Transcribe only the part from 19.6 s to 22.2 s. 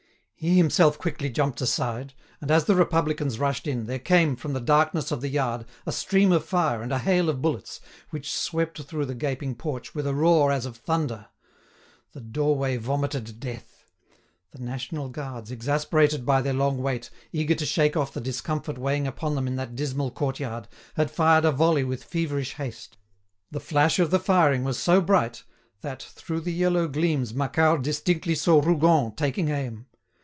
dismal court yard, had fired a volley with